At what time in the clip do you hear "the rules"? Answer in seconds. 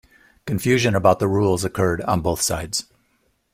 1.19-1.63